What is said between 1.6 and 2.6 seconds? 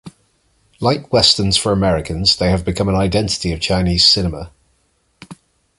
Americans, they